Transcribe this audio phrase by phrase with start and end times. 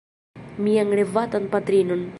[0.67, 2.03] Mian revatan patrinon.